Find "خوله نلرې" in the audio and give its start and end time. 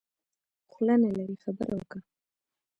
0.71-1.35